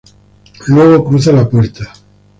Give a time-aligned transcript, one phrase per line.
[0.65, 1.93] Luego cruza la puerta.